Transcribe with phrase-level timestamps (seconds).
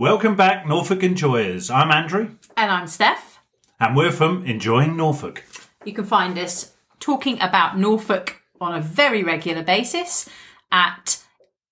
[0.00, 1.68] Welcome back, Norfolk Enjoyers.
[1.68, 3.38] I'm Andrew, And I'm Steph.
[3.78, 5.44] and we're from Enjoying Norfolk.
[5.84, 10.26] You can find us talking about Norfolk on a very regular basis
[10.72, 11.22] at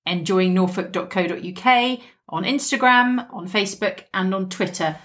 [0.07, 4.97] enjoyingnorfolk.co.uk, on Instagram, on Facebook, and on Twitter.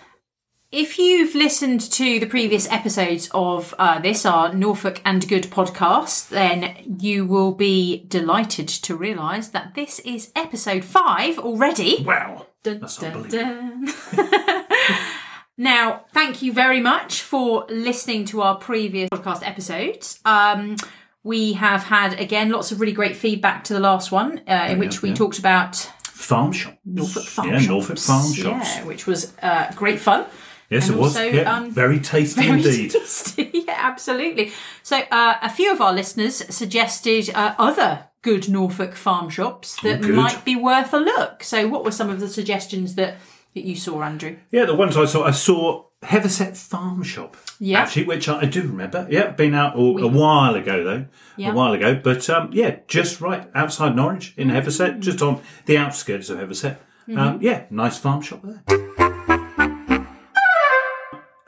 [0.73, 6.27] If you've listened to the previous episodes of uh, this, our Norfolk and Good podcast,
[6.27, 12.03] then you will be delighted to realise that this is episode five already.
[12.03, 12.47] Wow.
[12.63, 13.87] Dun, That's dun, dun.
[15.57, 20.21] now, thank you very much for listening to our previous podcast episodes.
[20.23, 20.77] Um,
[21.23, 24.79] we have had again lots of really great feedback to the last one, uh, in
[24.79, 25.15] which we yeah.
[25.15, 26.77] talked about Farm shops.
[26.85, 27.67] Norfolk farm yeah, shops.
[27.67, 28.75] Norfolk farm shops.
[28.77, 30.25] yeah, which was uh, great fun.
[30.69, 31.17] Yes, And it was.
[31.17, 32.91] yeah, um, very tasty Very indeed.
[32.91, 33.51] tasty.
[33.53, 34.53] yeah, absolutely.
[34.83, 40.01] So, uh, a few of our listeners suggested uh, other good Norfolk farm shops that
[40.01, 40.15] good.
[40.15, 41.43] might be worth a look.
[41.43, 43.17] So, what were some of the suggestions that,
[43.53, 44.37] that you saw, Andrew?
[44.49, 47.37] Yeah, the ones I saw, I saw Hethersett Farm Shop.
[47.59, 47.81] Yeah.
[47.81, 49.07] Actually, which I, I do remember.
[49.09, 51.05] Yeah, been out a, a while ago though.
[51.37, 51.51] Yeah.
[51.51, 55.77] A while ago, but um, yeah, just right outside Norwich in Hethersett, just on the
[55.77, 56.77] outskirts of Hethersett.
[57.07, 57.19] Mm-hmm.
[57.19, 58.82] Um, yeah, nice farm shop there.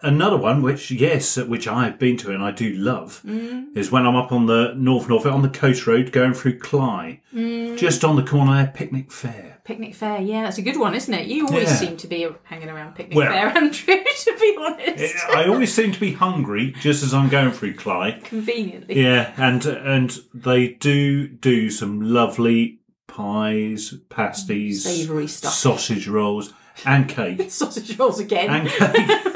[0.02, 3.76] Another one, which yes, which I've been to and I do love, Mm.
[3.76, 7.22] is when I'm up on the North Norfolk on the coast road going through Cley,
[7.34, 7.78] Mm.
[7.78, 9.54] just on the corner there, Picnic Fayre.
[9.64, 11.26] Picnic Fayre, yeah, that's a good one, isn't it?
[11.28, 11.76] You always Yeah.
[11.76, 13.96] seem to be hanging around picnic Well- fair, Andrew.
[13.96, 18.18] To be honest, I always seem to be hungry just as I'm going through Cley.
[18.24, 19.02] conveniently.
[19.02, 25.54] Yeah, and and they do do some lovely pies, pasties, Savoury stuff.
[25.54, 26.54] sausage rolls,
[26.86, 28.50] and cake, Sausage rolls again.
[28.50, 29.09] and cake.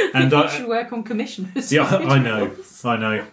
[0.14, 1.46] and you I, should work on commission.
[1.46, 2.50] for yeah, I know.
[2.84, 3.26] I know.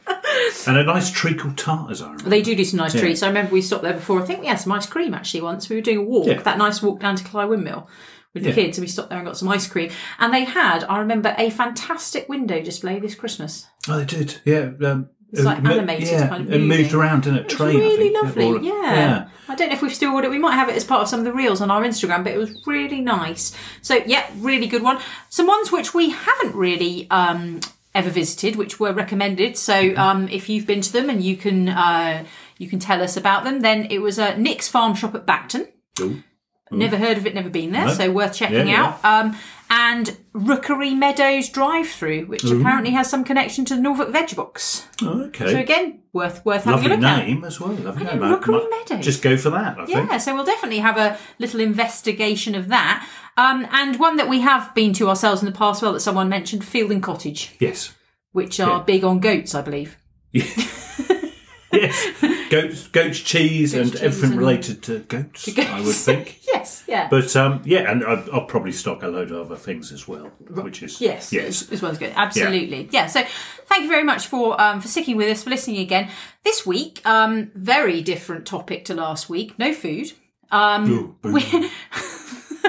[0.68, 2.30] And a nice treacle tart, as I remember.
[2.30, 3.02] They do do some nice Yeah.
[3.02, 3.24] treats.
[3.24, 4.22] I remember we stopped there before.
[4.22, 5.70] I think we had some ice cream actually once.
[5.70, 6.42] We were doing a walk, Yeah.
[6.42, 7.88] that nice walk down to Cley Windmill
[8.34, 8.56] with the Yeah.
[8.56, 9.90] kids, and we stopped there and got some ice cream.
[10.20, 13.68] And they had, I remember, a fantastic window display this Christmas.
[13.88, 14.42] Oh, they did.
[14.46, 14.72] Yeah.
[14.84, 17.54] Um, It's like mo- animated, yeah, kind of It moved around in a It was
[17.54, 17.76] train.
[17.76, 18.46] I really lovely.
[18.46, 19.28] or- yeah.
[19.50, 20.32] I don't know if we've still got it.
[20.32, 22.34] We might have it as part of some of the reels on our Instagram, but
[22.34, 23.56] it was really nice.
[23.82, 25.00] So yeah, really good one.
[25.30, 27.60] Some ones which we haven't really um,
[27.94, 29.58] ever visited, which were recommended.
[29.58, 30.00] So Mm-hmm.
[30.00, 32.24] um, if you've been to them and you can uh,
[32.58, 35.68] you can tell us about them, then it was uh, Nick's Farm Shop at Bacton.
[36.00, 36.24] Ooh.
[36.72, 37.94] Never heard of it, never been there, No.
[37.94, 39.06] so worth checking Yeah, out.
[39.26, 39.38] Um,
[39.70, 44.88] and Rookery Meadows Drive Through, which apparently has some connection to the Norfolk Veg Box.
[45.02, 45.52] Oh, okay.
[45.52, 47.28] So again, worth worth having Lovely a look at.
[47.28, 47.72] name as well.
[47.74, 48.22] Lovely I name.
[48.32, 49.04] Rookery Meadows.
[49.06, 50.10] Just go for that, I think.
[50.12, 53.08] Yeah, so we'll definitely have a little investigation of that.
[53.36, 56.28] Um, and one that we have been to ourselves in the past, well, that someone
[56.30, 57.94] mentioned, Fielding Cottage, Yes.
[58.32, 58.84] which are Yeah.
[58.84, 59.98] big on goats, I believe.
[60.34, 62.08] yes,
[62.50, 66.40] goats, goats, cheese, and cheese everything and- related to goats, I would think.
[66.48, 67.08] yes, yeah.
[67.10, 70.28] But um, yeah, and I'll, I'll probably stock a load of other things as well,
[70.50, 72.14] which is Yes, yes, as, well as good.
[72.16, 73.08] Absolutely, yeah.
[73.08, 73.24] So,
[73.66, 76.10] thank you very much for um, for sticking with us, for listening again.
[76.44, 79.58] This week, um, very different topic to last week.
[79.60, 80.12] No food.
[80.50, 81.70] Um, Ooh, we,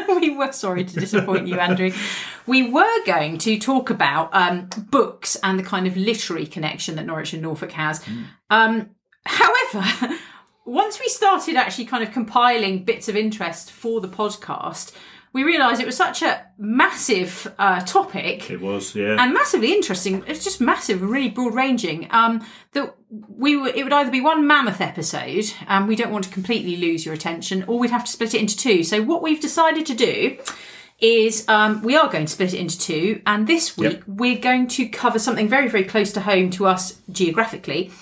[0.21, 1.93] we were sorry to disappoint you, Andrew.
[2.47, 7.07] We were going to talk about um, books and the kind of literary connection that
[7.07, 8.03] Norwich and Norfolk has.
[8.51, 8.91] Um,
[9.29, 10.15] however,
[10.65, 14.93] once we started actually kind of compiling bits of interest for the podcast,
[15.33, 19.23] we realised it was such a massive uh, topic it was yeah.
[19.23, 20.25] and massively interesting.
[20.27, 22.09] It's just massive, really broad ranging.
[22.11, 26.25] Um, that we would it would either be one mammoth episode, and we don't want
[26.25, 28.83] to completely lose your attention, or we'd have to split it into two.
[28.83, 30.39] So what we've decided to do
[30.99, 34.03] is um, we are going to split it into two, and this week Yep.
[34.09, 37.93] we're going to cover something very very close to home to us geographically,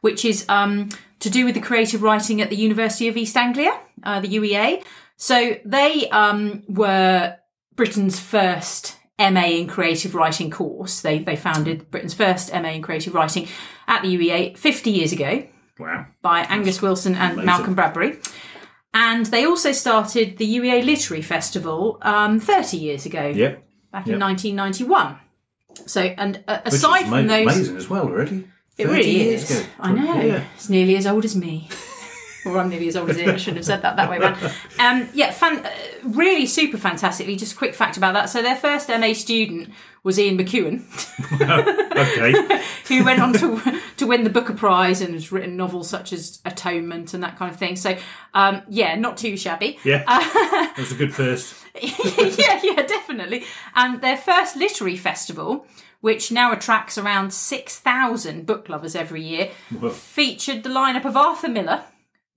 [0.00, 0.88] which is um,
[1.20, 4.84] to do with the creative writing at the University of East Anglia, uh, the UEA.
[5.16, 7.36] So they um, were
[7.74, 11.00] Britain's first MA in creative writing course.
[11.00, 13.48] They they founded Britain's first MA in creative writing
[13.88, 15.46] at the UEA 50 years ago
[15.78, 16.06] wow.
[16.22, 17.46] by Angus Wilson and amazing.
[17.46, 18.18] Malcolm Bradbury.
[18.92, 23.62] And they also started the UEA Literary Festival um, 30 years ago, Yep.
[23.92, 25.18] back in 1991.
[25.86, 28.48] So, and uh, aside from those, amazing as well already.
[28.78, 29.50] It really is.
[29.50, 29.68] ago.
[29.80, 30.20] I know.
[30.20, 30.44] Yeah.
[30.54, 31.68] It's nearly as old as me.
[32.46, 33.28] or I'm nearly as old as it.
[33.28, 34.36] I shouldn't have said that that way round.
[34.78, 35.70] Um, yeah, fan, uh,
[36.04, 37.36] really super fantastically.
[37.36, 38.26] Just a quick fact about that.
[38.26, 39.70] So their first MA student
[40.06, 40.84] was Ian McEwan,
[41.96, 42.62] Okay.
[42.86, 46.40] who went on to to win the Booker Prize and has written novels such as
[46.44, 47.74] Atonement and that kind of thing.
[47.74, 47.98] So
[48.32, 49.80] um, yeah, not too shabby.
[49.82, 50.04] Yeah.
[50.06, 51.56] that was a good first.
[51.82, 53.46] yeah, yeah, definitely.
[53.74, 55.66] And their first literary festival,
[56.02, 59.90] which now attracts around 6,000 book lovers every year, Whoa.
[59.90, 61.82] featured the lineup of Arthur Miller,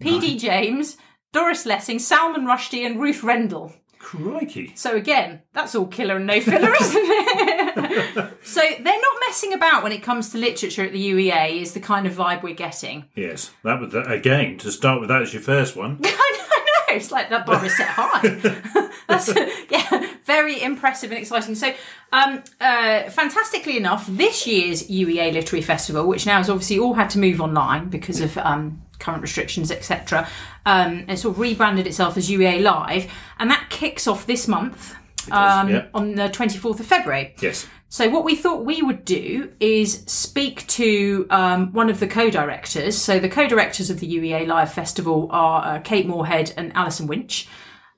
[0.02, 0.40] P.D.
[0.40, 0.98] James,
[1.34, 3.74] Doris Lessing, Salman Rushdie, and Ruth Rendell.
[4.00, 4.72] Crikey.
[4.76, 8.34] So again, that's all killer and no filler, isn't it?
[8.44, 11.62] so they're not messing about when it comes to literature at the UEA.
[11.62, 13.06] Is the kind of vibe we're getting.
[13.16, 15.10] Yes, that was again to start with.
[15.10, 16.00] That as your first one.
[16.04, 16.96] I know, I know.
[16.96, 18.90] It's like that bar is set high.
[19.08, 19.36] That's
[19.70, 21.56] yeah, very impressive and exciting.
[21.56, 21.74] So,
[22.14, 27.10] um, uh, fantastically enough, this year's UEA Literary Festival, which now has obviously all had
[27.12, 30.28] to move online because of um, current restrictions, etc.,
[30.66, 34.96] um, and sort of rebranded itself as UEA Live, and that kicks off this month
[35.32, 35.88] um, yeah.
[35.94, 37.36] on the twenty fourth of February.
[37.42, 37.68] Yes.
[37.92, 42.96] So what we thought we would do is speak to um, one of the co-directors.
[42.96, 47.48] So the co-directors of the UEA Live Festival are uh, Kate Moorhead and Alison Winch.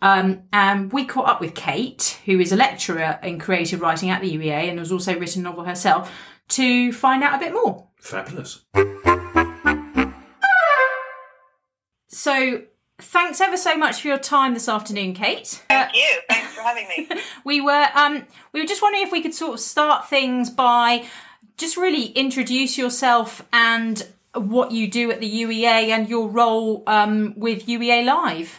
[0.02, 4.22] Um, and we caught up with Kate, who is a lecturer in creative writing at
[4.22, 6.12] the UEA and has also written a novel herself,
[6.50, 7.88] to find out a bit more.
[7.98, 8.62] Fabulous.
[12.12, 12.64] So
[13.00, 15.64] thanks ever so much for your time this afternoon, Kate.
[15.68, 16.20] Thank you.
[16.30, 17.10] Thanks for having me.
[17.46, 21.06] we were um, we were just wondering if we could sort of start things by
[21.58, 27.34] just really introduce yourself and what you do at the UEA and your role um,
[27.38, 28.58] with UEA Live.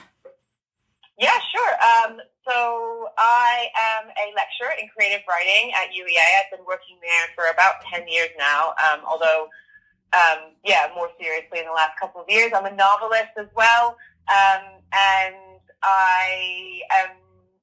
[1.18, 1.72] Yeah, sure.
[1.72, 6.18] Um, so I am a lecturer in creative writing at UEA.
[6.40, 9.48] I've been working there for about 10 years now, um, although,
[10.12, 12.52] um, yeah, more seriously in the last couple of years.
[12.54, 13.96] I'm a novelist as well,
[14.28, 14.62] um,
[14.92, 17.16] and I am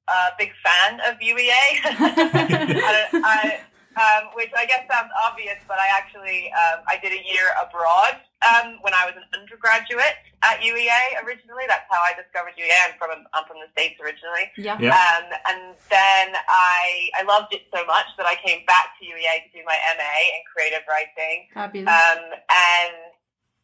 [0.08, 1.46] a big fan of UEA,
[1.84, 3.60] I, I,
[3.98, 8.22] um, which I guess sounds obvious, but I actually um, I did a year abroad
[8.46, 10.14] um, when I was an undergraduate
[10.46, 11.66] at UEA originally.
[11.66, 12.70] That's how I discovered UEA.
[12.86, 14.46] I'm from I'm from the states originally.
[14.54, 14.78] Yeah.
[14.78, 14.94] Yeah.
[14.94, 19.46] Um, and then I I loved it so much that I came back to UEA
[19.46, 21.50] to do my MA in creative writing.
[21.50, 21.90] Fabulous.
[21.90, 22.94] Um, and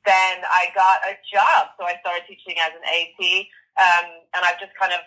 [0.07, 3.21] then I got a job, so I started teaching as an AT,
[3.79, 4.07] um,
[4.39, 5.03] and I've just kind of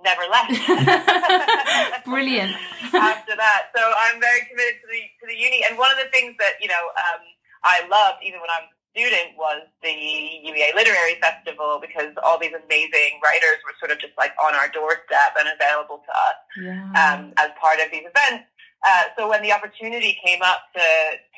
[0.00, 0.56] never left.
[2.20, 2.52] Brilliant.
[2.92, 5.64] After that, so I'm very committed to the to the uni.
[5.64, 7.24] And one of the things that you know um,
[7.64, 12.36] I loved, even when I was a student, was the UEA Literary Festival because all
[12.36, 16.38] these amazing writers were sort of just like on our doorstep and available to us
[16.60, 16.92] yeah.
[16.92, 18.44] um, as part of these events.
[18.84, 20.84] Uh, so when the opportunity came up to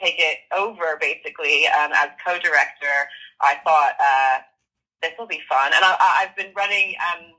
[0.02, 3.06] take it over, basically um, as co-director,
[3.38, 4.42] I thought uh,
[5.02, 5.70] this will be fun.
[5.74, 7.34] And I, I've been running um,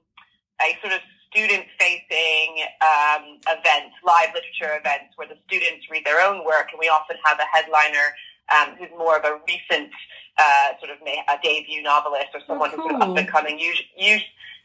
[0.64, 1.00] a sort of
[1.34, 2.50] student-facing
[2.86, 7.18] um, event, live literature events, where the students read their own work, and we often
[7.26, 8.14] have a headliner
[8.54, 9.90] um, who's more of a recent
[10.38, 13.58] uh, sort of a debut novelist or someone who's sort of up and coming.
[13.58, 13.90] Usually,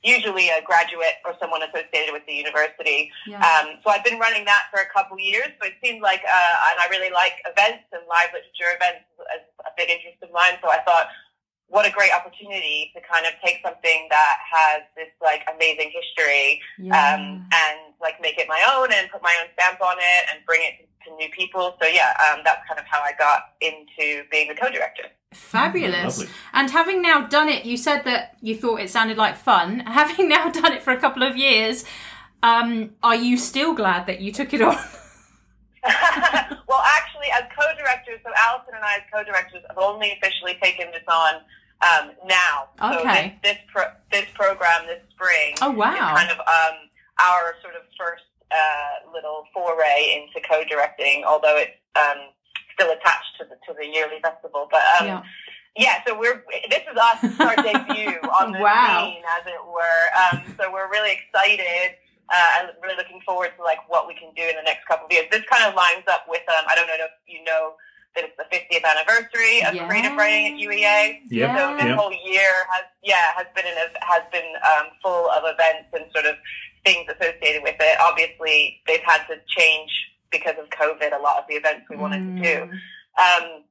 [0.05, 3.11] usually a graduate or someone associated with the university.
[3.27, 3.43] Yeah.
[3.43, 5.49] Um, so I've been running that for a couple years.
[5.59, 9.43] So it seemed like, uh, and I really like events and live literature events as
[9.67, 10.55] a big interest of mine.
[10.63, 11.09] So I thought,
[11.69, 16.61] what a great opportunity to kind of take something that has this like amazing history
[16.79, 17.15] yeah.
[17.15, 20.45] um, and like make it my own and put my own stamp on it and
[20.47, 21.77] bring it to, to new people.
[21.81, 25.05] So yeah, um, that's kind of how I got into being the co-director.
[25.33, 26.21] Fabulous.
[26.21, 26.35] Lovely.
[26.55, 29.81] And having now done it, you said that you thought it sounded like fun.
[29.87, 31.85] Having now done it for a couple of years,
[32.43, 34.77] um, are you still glad that you took it on?
[36.69, 41.05] well, actually, as co-directors, so Allison and I, as co-directors, have only officially taken this
[41.09, 41.41] on
[41.83, 42.69] um, now.
[42.83, 43.39] Okay.
[43.43, 46.15] So this this, pro- this program this spring Oh, is wow.
[46.17, 46.77] kind of um,
[47.21, 52.31] our sort of first uh, little foray into co-directing, although it's um,
[52.75, 54.69] still attached to the to the yearly festival.
[54.71, 55.23] But um, Yeah.
[55.77, 55.95] yeah.
[56.07, 59.11] so we're this is us our debut on the Wow.
[59.13, 60.05] scene, as it were.
[60.19, 61.97] Um, so we're really excited.
[62.29, 65.07] Uh, and really looking forward to like what we can do in the next couple
[65.07, 65.25] of years.
[65.33, 67.73] This kind of lines up with um, I don't know if you know
[68.17, 71.21] it's the 50th anniversary of creative writing at UEA.
[71.31, 71.59] Yep.
[71.59, 71.97] So this Yep.
[71.99, 76.27] whole year has yeah has been an, has been um, full of events and sort
[76.27, 76.37] of
[76.85, 78.01] things associated with it.
[78.01, 79.91] Obviously, they've had to change
[80.31, 81.17] because of COVID.
[81.17, 82.57] A lot of the events we wanted to do.
[82.67, 82.73] Mm.
[83.19, 83.65] Um,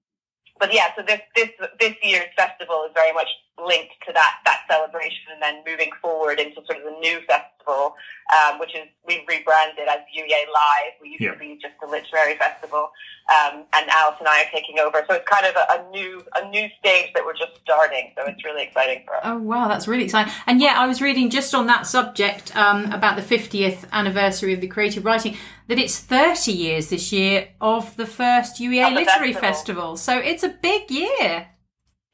[0.60, 3.28] but yeah, so this this this year's festival is very much
[3.64, 7.57] linked to that that celebration, and then moving forward into sort of the new festival,
[7.72, 10.94] um, which is we've rebranded as UEA Live.
[11.02, 11.32] We used Yeah.
[11.34, 12.90] to be just a literary festival,
[13.30, 15.04] um, and Alice and I are taking over.
[15.08, 18.12] So it's kind of a, a new a new stage that we're just starting.
[18.18, 19.22] So it's really exciting for us.
[19.26, 20.34] Oh wow, that's really exciting!
[20.46, 24.62] And yeah, I was reading just on that subject um, about the 50th anniversary of
[24.62, 29.42] the creative writing that it's 30 years this year of the first UEA Literary festival.
[29.42, 29.98] Festival.
[29.98, 31.48] So it's a big year.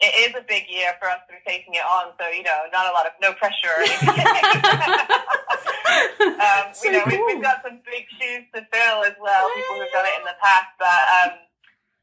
[0.04, 2.12] It is a big year for us to be taking it on.
[2.20, 4.12] So you know, not a lot of no pressure or anything.
[6.44, 9.48] um, So you know, we've, we've got some big shoes to fill as well.
[9.56, 11.32] People who've done it in the past, but um,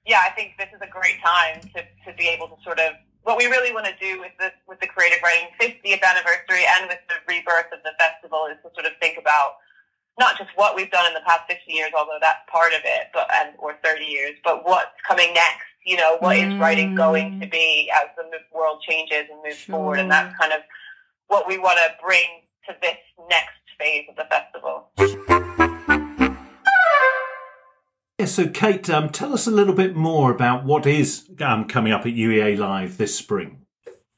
[0.09, 2.95] yeah, I think this is a great time to, to be able to sort of.
[3.23, 6.89] what we really want to do with this, with the Creative Writing 50th anniversary and
[6.89, 9.61] with the rebirth of the festival is to sort of think about
[10.19, 13.09] not just what we've done in the past 50 years, although that's part of it,
[13.13, 15.69] but and or 30 years, but what's coming next.
[15.85, 19.77] You know, what is writing going to be as the world changes and moves Sure.
[19.77, 20.61] forward, and that's kind of
[21.29, 24.91] what we want to bring to this next phase of the festival.
[28.19, 31.91] Yeah, so Kate, um, tell us a little bit more about what is um, coming
[31.93, 33.65] up at UEA Live this spring.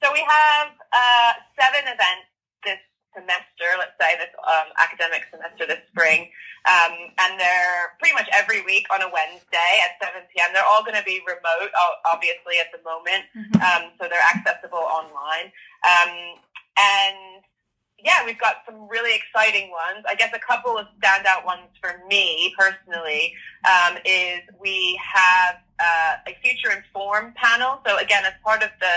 [0.03, 2.27] So we have uh, seven events
[2.65, 2.79] this
[3.15, 3.47] semester,
[3.79, 6.31] let's say this um, academic semester this spring,
[6.67, 10.51] um, and they're pretty much every week on a Wednesday at 7 p.m.
[10.55, 11.71] They're all going to be remote,
[12.07, 13.27] obviously, at the moment,
[13.63, 15.51] um, so they're accessible online.
[15.83, 16.41] Um,
[16.79, 17.43] and
[18.05, 20.05] yeah, we've got some really exciting ones.
[20.09, 26.17] I guess a couple of standout ones for me personally um, is we have uh,
[26.27, 27.81] a future inform panel.
[27.87, 28.95] So again, as part of the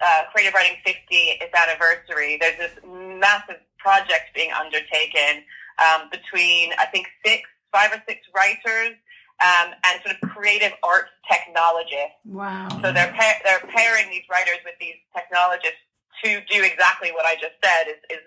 [0.00, 5.44] uh, Creative Writing 50th anniversary, there's this massive project being undertaken
[5.78, 8.96] um, between I think six, five or six writers
[9.40, 12.18] um, and sort of creative arts technologists.
[12.24, 12.68] Wow.
[12.82, 15.82] So they're pa- they're pairing these writers with these technologists
[16.24, 17.86] to do exactly what I just said.
[17.86, 18.24] Is, is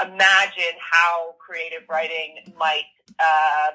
[0.00, 3.70] imagine how creative writing might uh,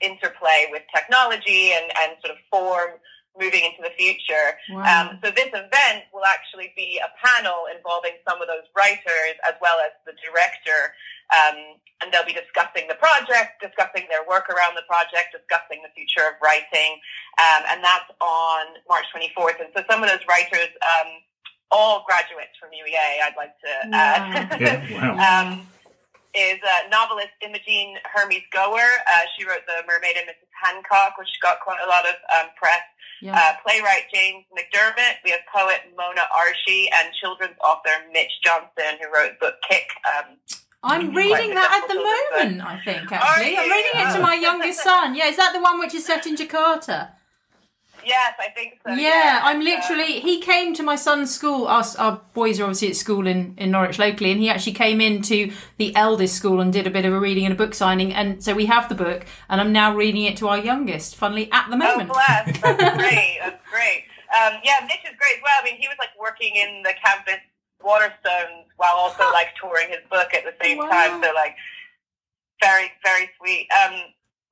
[0.00, 2.98] interplay with technology and, and sort of form
[3.38, 4.58] moving into the future.
[4.70, 4.86] Wow.
[4.86, 9.54] Um, so this event will actually be a panel involving some of those writers as
[9.60, 10.94] well as the director.
[11.32, 15.90] Um, and they'll be discussing the project, discussing their work around the project, discussing the
[15.96, 17.00] future of writing.
[17.40, 19.58] Um, and that's on March 24th.
[19.60, 21.24] And so some of those writers, um,
[21.70, 24.60] all graduates from UEA, I'd like to add.
[24.60, 25.66] Yeah, wow.
[26.34, 28.82] is uh, novelist Imogen Hermes Gowar.
[29.06, 30.50] Uh, she wrote The Mermaid and Mrs.
[30.62, 32.82] Hancock, which got quite a lot of um, press.
[33.22, 33.34] yeah.
[33.38, 35.22] Uh, playwright James McDermott.
[35.24, 39.86] We have poet Mona Arshi and children's author Mitch Johnson, who wrote book Kick.
[40.04, 40.36] Um,
[40.82, 42.60] I'm reading that at the children's book.
[42.60, 43.56] moment, I think, actually.
[43.56, 44.22] I'm reading it to Oh.
[44.22, 45.14] my youngest son.
[45.14, 47.10] Yeah, is that the one which is set in Jakarta?
[48.06, 48.92] Yes, I think so.
[48.94, 50.20] Yeah, I'm Uh, literally.
[50.20, 51.66] He came to my son's school.
[51.66, 55.00] Our, our boys are obviously at school in, in Norwich locally, and he actually came
[55.00, 58.12] into the eldest school and did a bit of a reading and a book signing.
[58.14, 61.16] And so we have the book, and I'm now reading it to our youngest.
[61.16, 62.10] Funnily, at the moment.
[62.10, 62.60] Oh, bless.
[62.60, 63.38] That's great.
[63.40, 64.04] That's great.
[64.34, 65.54] Um, yeah, Mitch is great as well.
[65.60, 67.40] I mean, he was like working in the campus
[67.84, 70.88] Waterstones while also like touring his book at the same Wow.
[70.88, 71.22] time.
[71.22, 71.54] So like,
[72.62, 73.68] very, very sweet.
[73.70, 73.92] Um,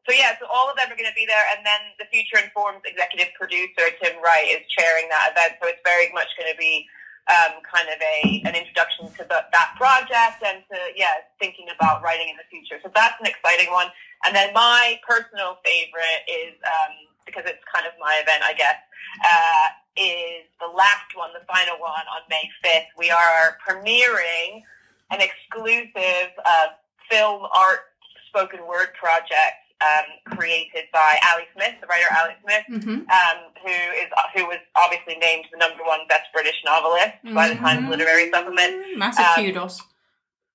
[0.03, 2.43] so yeah, so all of them are going to be there, and then the Future
[2.43, 5.63] Informs executive producer Tim Wright is chairing that event.
[5.63, 6.91] So it's very much going to be
[7.31, 12.03] um, kind of a an introduction to the, that project and to yeah thinking about
[12.03, 12.83] writing in the future.
[12.83, 13.95] So that's an exciting one.
[14.27, 18.79] And then my personal favorite is um, because it's kind of my event, I guess.
[19.23, 22.89] Uh, is the last one, the final one on May 5th.
[22.97, 24.63] We are premiering
[25.11, 26.73] an exclusive uh,
[27.11, 27.93] film art
[28.27, 33.77] spoken word project um, created by Ali Smith, the writer Ali Smith, hmm um, who
[34.01, 38.31] is who was obviously named the number one best British novelist by the Times Literary
[38.31, 38.99] Supplement.
[38.99, 39.81] Massive Um, kudos.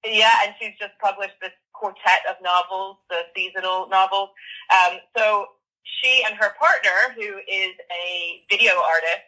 [0.05, 4.29] Yeah, and she's just published this quartet of novels, the seasonal novels.
[4.71, 5.47] Um, so
[5.83, 9.27] she and her partner, who is a video artist,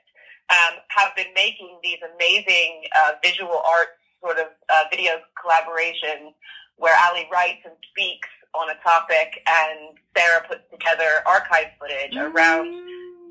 [0.50, 3.90] um, have been making these amazing uh, visual art
[4.22, 6.34] sort of uh, video collaborations
[6.78, 12.66] where Ali writes and speaks on a topic and Sarah puts together archive footage around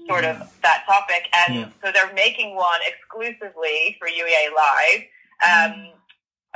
[0.06, 1.28] sort of that topic.
[1.46, 1.68] And Yeah.
[1.82, 5.02] so they're making one exclusively for UEA Live.
[5.44, 5.92] Um,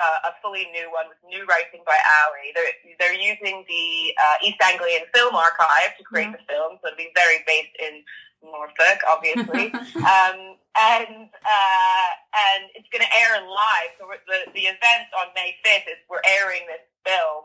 [0.00, 2.50] uh, a fully new one with new writing by Ali.
[2.56, 6.36] They're, they're using the uh, East Anglian Film Archive to create Yeah.
[6.40, 8.02] the film, so it'll be very based in
[8.42, 9.70] Norfolk, obviously.
[10.02, 13.90] um, and uh, and it's going to air live.
[14.00, 17.44] So the the event on May fifth is we're airing this film,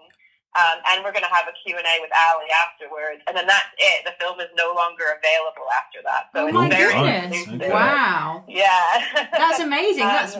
[0.57, 3.45] um, and we're going to have a Q and A with Ali afterwards, and then
[3.47, 4.03] that's it.
[4.05, 6.33] The film is no longer available after that.
[6.33, 7.37] oh So it's my very goodness!
[7.45, 7.69] exclusive.
[7.71, 10.03] Wow, Yeah, that's amazing.
[10.03, 10.37] Um, That's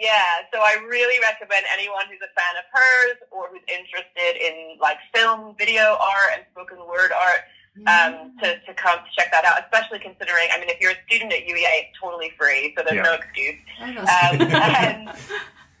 [0.00, 4.76] yeah, so I really recommend anyone who's a fan of hers or who's interested in
[4.78, 7.48] like film, video art, and spoken word art
[7.88, 9.56] um, to, to come to check that out.
[9.64, 12.96] Especially considering, I mean, if you're a student at UEA, it's totally free, so there's
[12.96, 13.08] Yeah.
[13.08, 13.56] no excuse.
[13.80, 15.08] Oh, Um, and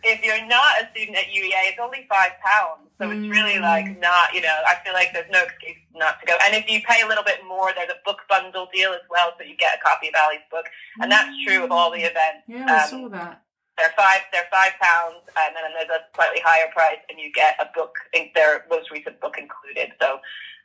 [0.02, 3.62] if you're not a student at UEA, it's only five pounds, so it's really Mm.
[3.62, 6.36] like not, you know, I feel like there's no excuse not to go.
[6.44, 9.32] And if you pay a little bit more, there's a book bundle deal as well,
[9.38, 10.66] so you get a copy of Ali's book,
[11.00, 12.44] and that's true of all the events.
[12.46, 13.42] yeah, I um, saw that.
[13.76, 17.56] they're five they're five pounds, and then there's a slightly higher price, and you get
[17.60, 17.94] a book,
[18.34, 19.92] their most recent book included.
[20.00, 20.20] So,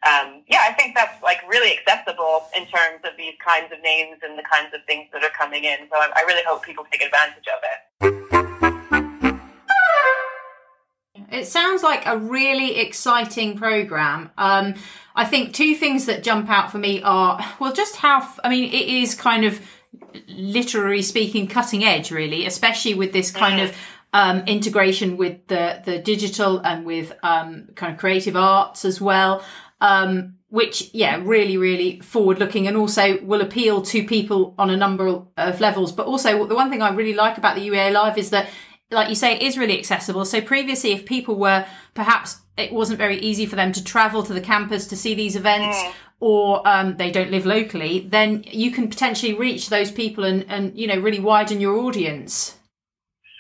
[0.06, 4.20] um, yeah, I think that's like really accessible in terms of these kinds of names
[4.24, 5.88] and the kinds of things that are coming in.
[5.90, 8.45] So I, I really hope people take advantage of it.
[11.32, 14.32] It sounds like a really exciting program.
[14.38, 14.76] Um,
[15.16, 18.72] I think two things that jump out for me are well, just how I mean,
[18.72, 19.62] it is kind of
[20.28, 23.76] literary speaking cutting edge, really, especially with this kind of
[24.14, 29.44] um, integration with the the digital and with um, kind of creative arts as well.
[29.82, 34.78] Um, which, yeah, really, really forward looking and also will appeal to people on a
[34.78, 35.92] number of levels.
[35.92, 38.48] But also, the one thing I really like about the UEA Live is that
[38.96, 40.26] like you say, it is really accessible.
[40.26, 44.34] So previously, if people were perhaps it wasn't very easy for them to travel to
[44.34, 45.94] the campus to see these events, mm.
[46.20, 50.78] or um, they don't live locally, then you can potentially reach those people and, and
[50.78, 52.58] you know really widen your audience.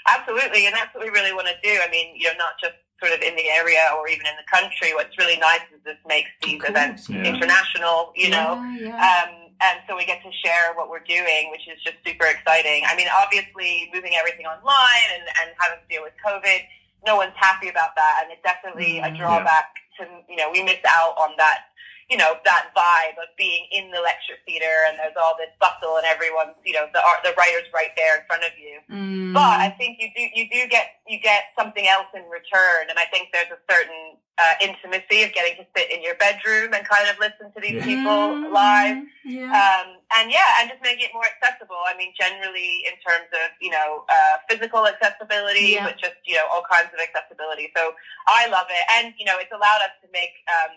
[0.07, 1.79] Absolutely, and that's what we really want to do.
[1.81, 4.57] I mean, you know, not just sort of in the area or even in the
[4.57, 4.93] country.
[4.93, 7.23] What's really nice is this makes these course, events yeah.
[7.23, 8.11] international.
[8.15, 8.77] You yeah, know.
[8.79, 9.25] Yeah.
[9.25, 12.83] Um, and so we get to share what we're doing, which is just super exciting.
[12.85, 16.59] I mean, obviously, moving everything online and, and having to deal with COVID,
[17.05, 20.05] no one's happy about that, and it's definitely a mm, drawback yeah.
[20.05, 21.71] to you know we miss out on that
[22.09, 25.97] you know that vibe of being in the lecture theater and there's all this bustle
[25.97, 28.77] and everyone's you know the art the writer's right there in front of you.
[28.91, 29.33] Mm.
[29.33, 32.99] But I think you do you do get you get something else in return, and
[32.99, 36.83] I think there's a certain uh, intimacy of getting to sit in your bedroom and
[36.87, 37.87] kind of listen to these yeah.
[37.87, 38.99] people live.
[39.23, 39.47] Yeah.
[39.47, 41.79] Um, and yeah, and just make it more accessible.
[41.87, 45.87] I mean, generally in terms of, you know, uh, physical accessibility, yeah.
[45.87, 47.71] but just, you know, all kinds of accessibility.
[47.75, 47.93] So
[48.27, 48.83] I love it.
[48.99, 50.75] And, you know, it's allowed us to make um,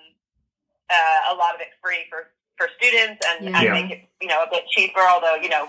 [0.90, 4.42] uh, a lot of it free for, for students and, and make it, you know,
[4.42, 5.68] a bit cheaper, although, you know,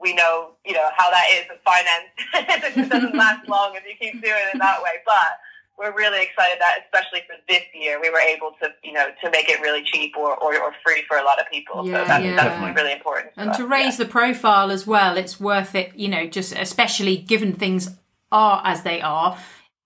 [0.00, 2.08] we know, you know, how that is with finance.
[2.76, 5.00] it doesn't last long if you keep doing it that way.
[5.04, 5.40] But
[5.80, 9.30] we're really excited that, especially for this year, we were able to, you know, to
[9.30, 11.86] make it really cheap or, or, or free for a lot of people.
[11.86, 12.36] Yeah, so that's, yeah.
[12.36, 13.32] that's really important.
[13.38, 14.04] And to, raise yeah.
[14.04, 17.96] the profile as well, it's worth it, you know, just especially given things
[18.30, 19.38] are as they are.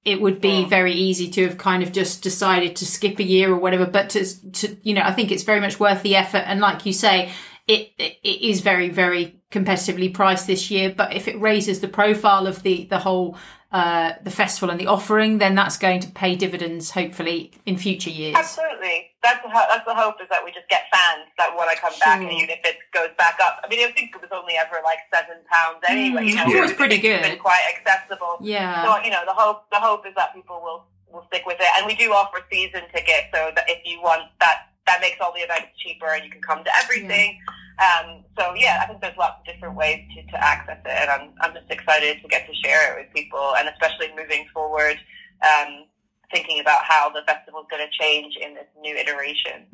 [0.04, 0.68] It would be mm.
[0.68, 4.10] very easy to have kind of just decided to skip a year or whatever, but
[4.10, 6.42] to, to, you know, I think it's very much worth the effort.
[6.44, 7.30] And like you say,
[7.68, 10.92] it, it is very, very competitively priced this year.
[10.94, 13.38] But if it raises the profile of the, the whole
[13.74, 18.08] uh, the festival and the offering, then that's going to pay dividends hopefully in future
[18.08, 18.36] years.
[18.36, 21.76] Absolutely, that's the, that's the hope is that we just get fans that want to
[21.82, 21.98] come sure.
[22.06, 24.54] back, and even if it goes back up, I mean, I think it was only
[24.54, 26.22] ever like seven pounds anyway.
[26.22, 27.18] Mm, you know, it was pretty good.
[27.18, 28.38] It's been quite accessible.
[28.40, 28.86] Yeah.
[28.86, 31.66] So you know, the hope the hope is that people will will stick with it,
[31.76, 35.34] and we do offer season tickets, so that if you want that, that makes all
[35.34, 37.42] the events cheaper, and you can come to everything.
[37.42, 37.63] Yeah.
[37.78, 41.10] Um, so yeah, I think there's lots of different ways to, to access it, and
[41.10, 44.96] I'm, I'm just excited to get to share it with people, and especially moving forward,
[45.42, 45.86] um,
[46.32, 49.66] thinking about how the festival is going to change in this new iteration.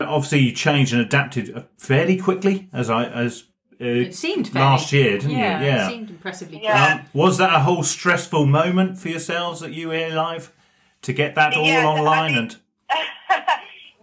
[0.00, 3.44] Obviously, you changed and adapted fairly quickly, as I as
[3.80, 4.68] uh, it seemed fairly.
[4.68, 5.64] last year, didn't yeah, it?
[5.64, 6.62] Yeah, it seemed impressively.
[6.62, 7.00] Yeah.
[7.00, 10.52] Um, was that a whole stressful moment for yourselves at UEA Live
[11.02, 12.56] to get that all yeah, online and?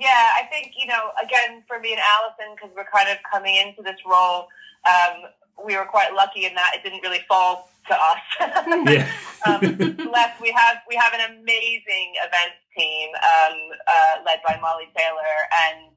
[0.01, 3.55] Yeah, I think, you know, again, for me and Allison, because we're kind of coming
[3.55, 4.47] into this role,
[4.89, 5.29] um,
[5.63, 8.25] we were quite lucky in that it didn't really fall to us.
[8.89, 9.05] yeah.
[9.45, 9.61] um,
[10.09, 15.37] less, we have we have an amazing events team um, uh, led by Molly Taylor,
[15.69, 15.93] and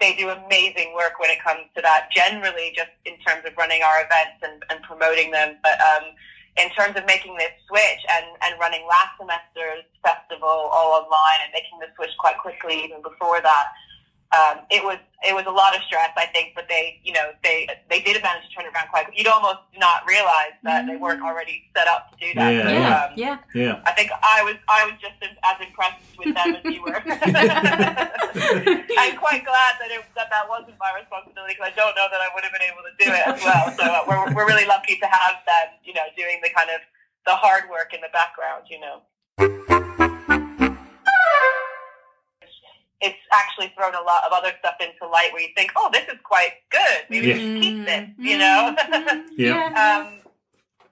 [0.00, 2.08] they do amazing work when it comes to that.
[2.12, 6.12] Generally, just in terms of running our events and, and promoting them, but um,
[6.56, 11.52] in terms of making this switch and, and running last semester's festival all online and
[11.52, 13.68] making the switch quite quickly even before that,
[14.34, 16.52] um, it was it was a lot of stress, I think.
[16.54, 19.06] But they, you know, they they did manage to turn it around quite.
[19.14, 20.90] You'd almost not realize that mm-hmm.
[20.90, 21.26] they weren't mm.
[21.26, 22.50] already set up to do that.
[22.50, 23.38] Yeah, so, yeah, um, yeah.
[23.54, 23.82] yeah.
[23.86, 27.02] I think I was I was just as, as impressed with them as you were.
[28.98, 32.20] I'm quite glad that it, that that wasn't my responsibility because I don't know that
[32.20, 33.72] I would have been able to do it as well.
[33.76, 36.80] So uh, we're we're really lucky to have them, you know, doing the kind of
[37.26, 39.02] the hard work in the background, you know.
[43.00, 46.04] it's actually thrown a lot of other stuff into light where you think, oh, this
[46.08, 47.04] is quite good.
[47.10, 47.34] Maybe yeah.
[47.34, 48.74] we should keep this, you know?
[48.76, 49.26] Mm-hmm.
[49.36, 50.04] yeah.
[50.06, 50.20] Um,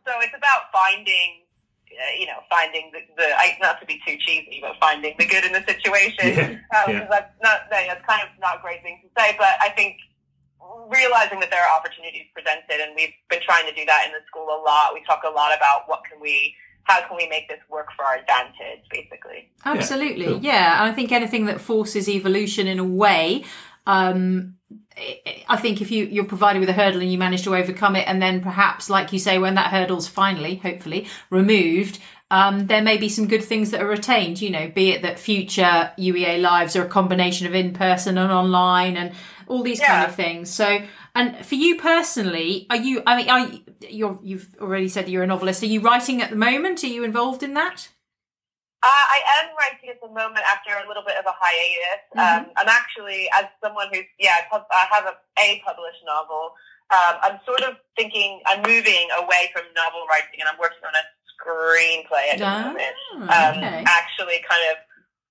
[0.04, 1.43] so it's about finding,
[2.18, 3.28] you know, finding the, the
[3.60, 6.36] not to be too cheesy, but finding the good in the situation.
[6.36, 6.58] Yeah.
[6.74, 7.06] Um, yeah.
[7.10, 9.96] That's not, that's kind of not a great thing to say, but I think
[10.88, 14.20] realizing that there are opportunities presented and we've been trying to do that in the
[14.26, 14.94] school a lot.
[14.94, 16.54] We talk a lot about what can we
[16.84, 19.50] how can we make this work for our advantage, basically.
[19.64, 20.52] Absolutely, yeah.
[20.52, 20.82] yeah.
[20.82, 23.44] And I think anything that forces evolution in a way
[23.86, 24.56] Um,
[25.48, 28.06] I think if you, you're provided with a hurdle and you manage to overcome it,
[28.06, 31.98] and then perhaps, like you say, when that hurdle's finally, hopefully, removed,
[32.30, 34.40] um, there may be some good things that are retained.
[34.40, 38.30] You know, be it that future UEA lives are a combination of in person and
[38.30, 39.12] online, and
[39.46, 39.98] all these yeah.
[39.98, 40.50] kind of things.
[40.50, 40.78] So,
[41.14, 43.02] and for you personally, are you?
[43.04, 45.62] I mean, are you, you're, you've already said that you're a novelist.
[45.62, 46.84] Are you writing at the moment?
[46.84, 47.88] Are you involved in that?
[48.84, 52.04] Uh, I am writing at the moment after a little bit of a hiatus.
[52.12, 52.20] Mm-hmm.
[52.20, 56.52] Um, I'm actually, as someone who's, yeah, I have a, a published novel.
[56.92, 60.92] Um, I'm sort of thinking, I'm moving away from novel writing and I'm working on
[60.92, 62.96] a screenplay at the oh, moment.
[63.32, 63.88] Um, okay.
[63.88, 64.76] Actually, kind of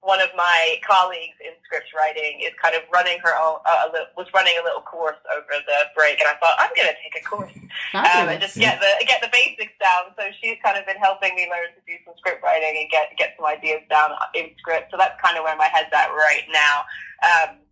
[0.03, 3.87] one of my colleagues in script writing is kind of running her own, uh,
[4.19, 7.15] was running a little course over the break, and I thought I'm going to take
[7.15, 7.55] a course
[7.95, 10.11] um, and just get the get the basics down.
[10.19, 13.15] So she's kind of been helping me learn to do some script writing and get
[13.15, 14.91] get some ideas down in script.
[14.91, 16.83] So that's kind of where my head's at right now.
[17.23, 17.63] Um,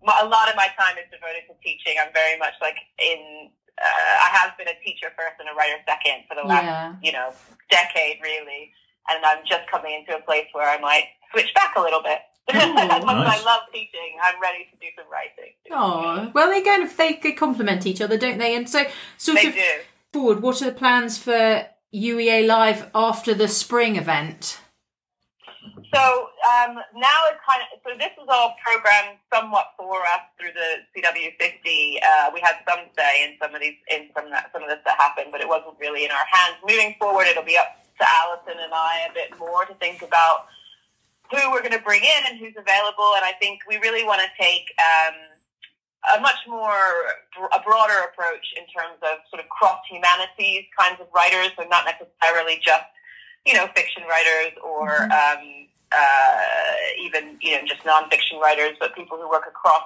[0.00, 2.00] my, a lot of my time is devoted to teaching.
[2.00, 3.52] I'm very much like in.
[3.76, 6.92] Uh, I have been a teacher first and a writer second for the last, yeah.
[7.00, 7.32] you know,
[7.72, 8.76] decade really,
[9.08, 12.18] and I'm just coming into a place where I might switch back a little bit.
[12.54, 13.04] Ooh, nice.
[13.04, 15.52] I love teaching, I'm ready to do some writing.
[15.70, 18.56] Oh, well, they kind of they, they complement each other, don't they?
[18.56, 18.84] And so,
[19.18, 19.60] sort they of do.
[20.12, 24.58] forward, what are the plans for UEA Live after the spring event?
[25.92, 30.54] So um, now it's kind of so this is all programmed somewhat for us through
[30.54, 31.98] the CW50.
[31.98, 34.78] Uh, we had some say in some of these in some that, some of this
[34.84, 36.56] that happened, but it wasn't really in our hands.
[36.68, 40.48] Moving forward, it'll be up to Alison and I a bit more to think about
[41.30, 43.14] who we're going to bring in and who's available.
[43.14, 45.14] And I think we really want to take um,
[46.16, 47.14] a much more
[47.52, 51.84] a broader approach in terms of sort of cross humanities kinds of writers, so not
[51.86, 52.84] necessarily just
[53.46, 55.12] you know fiction writers or mm-hmm.
[55.12, 59.84] um, uh, even you know just nonfiction writers, but people who work across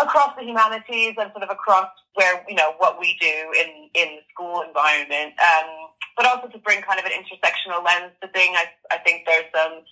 [0.00, 4.16] across the humanities and sort of across where you know what we do in in
[4.16, 5.34] the school environment.
[5.38, 8.52] Um, but also to bring kind of an intersectional lens to thing.
[8.56, 9.86] I, I think there's some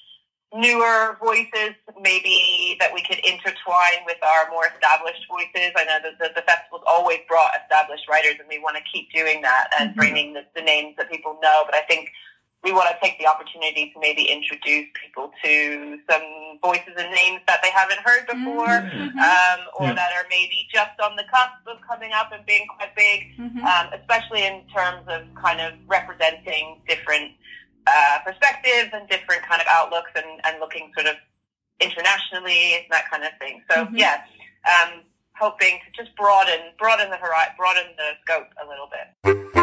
[0.55, 5.71] newer voices maybe that we could intertwine with our more established voices.
[5.77, 9.13] I know that the, the festival's always brought established writers and we want to keep
[9.13, 9.99] doing that and mm-hmm.
[9.99, 11.63] bringing the, the names that people know.
[11.67, 12.11] But I think
[12.65, 17.41] we want to take the opportunity to maybe introduce people to some voices and names
[17.47, 19.19] that they haven't heard before, mm-hmm.
[19.19, 19.95] um, or yeah.
[19.95, 23.63] that are maybe just on the cusp of coming up and being quite big, mm-hmm.
[23.65, 27.33] um, especially in terms of kind of representing different
[27.87, 31.15] uh, perspectives and different kind of outlooks and, and looking sort of
[31.81, 33.63] internationally and that kind of thing.
[33.71, 33.97] So mm-hmm.
[33.97, 34.25] yeah,
[34.67, 35.03] um,
[35.39, 39.56] hoping to just broaden broaden the horizon, broaden the scope a little bit.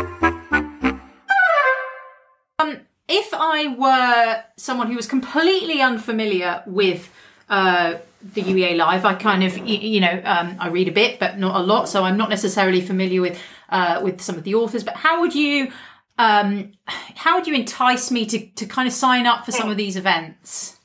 [2.59, 7.11] Um, if I were someone who was completely unfamiliar with
[7.49, 11.37] uh, the UEA Live, I kind of you know um, I read a bit, but
[11.37, 13.39] not a lot, so I'm not necessarily familiar with
[13.69, 14.83] uh, with some of the authors.
[14.83, 15.71] But how would you
[16.17, 19.77] um, how would you entice me to, to kind of sign up for some of
[19.77, 20.79] these events?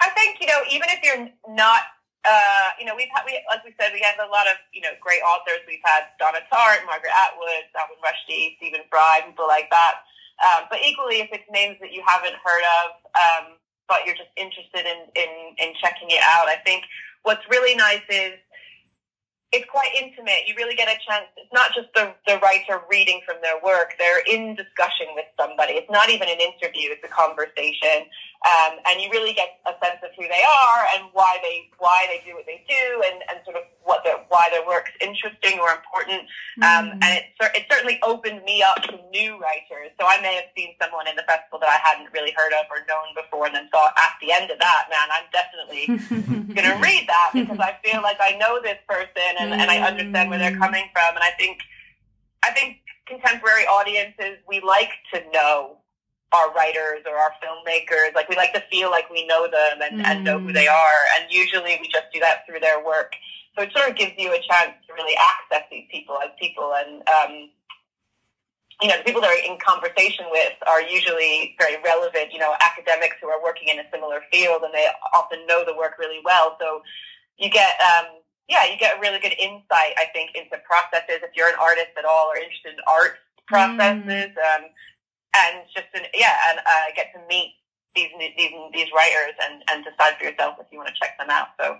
[0.00, 1.82] I think, you know, even if you're not,
[2.24, 4.82] uh, you know, we've had, we, like we said, we have a lot of, you
[4.82, 5.66] know, great authors.
[5.66, 10.06] We've had Donna Tartt, Margaret Atwood, Salman Rushdie, Stephen Fry, people like that.
[10.44, 13.44] Um, but equally, if it's names that you haven't heard of, um,
[13.88, 16.84] but you're just interested in, in, in checking it out, I think
[17.22, 18.34] what's really nice is
[19.52, 20.42] it's quite intimate.
[20.46, 21.30] You really get a chance.
[21.36, 23.94] It's not just the, the writer reading from their work.
[23.98, 25.74] They're in discussion with somebody.
[25.78, 26.90] It's not even an interview.
[26.90, 28.10] It's a conversation.
[28.42, 32.10] Um, and you really get a sense of who they are and why they, why
[32.10, 35.62] they do what they do and, and sort of what their, why their work's interesting
[35.62, 36.26] or important.
[36.60, 37.04] Um, mm.
[37.06, 39.94] and it, it certainly opened me up to new writers.
[39.98, 42.66] So I may have seen someone in the festival that I hadn't really heard of
[42.66, 45.86] or known before and then thought at the end of that, man, I'm definitely
[46.54, 49.86] going to read that because I feel like I know this person and, and I
[49.86, 50.58] understand where they're mm.
[50.58, 51.14] coming from.
[51.14, 51.58] And I think,
[52.42, 55.78] I think contemporary audiences, we like to know
[56.32, 58.14] our writers or our filmmakers.
[58.14, 60.06] Like we like to feel like we know them and, mm.
[60.06, 60.72] and know who they mm.
[60.72, 61.00] are.
[61.16, 63.14] And usually we just do that through their work.
[63.56, 66.74] So it sort of gives you a chance to really access these people as people.
[66.76, 67.50] And, um,
[68.82, 72.54] you know, the people that are in conversation with are usually very relevant, you know,
[72.60, 76.20] academics who are working in a similar field and they often know the work really
[76.22, 76.58] well.
[76.60, 76.82] So
[77.38, 81.34] you get, um, yeah, you get a really good insight, I think, into processes if
[81.34, 84.32] you're an artist at all or interested in art processes.
[84.34, 84.46] Mm.
[84.46, 84.62] Um,
[85.36, 87.54] and just, an, yeah, and uh, get to meet
[87.94, 91.28] these, these, these writers and, and decide for yourself if you want to check them
[91.28, 91.48] out.
[91.60, 91.76] So,